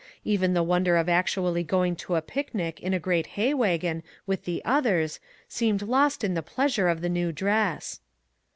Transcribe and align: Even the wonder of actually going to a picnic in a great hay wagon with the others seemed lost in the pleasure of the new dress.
Even 0.23 0.55
the 0.55 0.63
wonder 0.63 0.97
of 0.97 1.07
actually 1.07 1.61
going 1.63 1.95
to 1.97 2.15
a 2.15 2.23
picnic 2.23 2.79
in 2.81 2.91
a 2.91 2.97
great 2.99 3.27
hay 3.37 3.53
wagon 3.53 4.01
with 4.25 4.45
the 4.45 4.63
others 4.65 5.19
seemed 5.47 5.83
lost 5.83 6.23
in 6.23 6.33
the 6.33 6.41
pleasure 6.41 6.87
of 6.89 7.01
the 7.01 7.07
new 7.09 7.31
dress. 7.31 7.99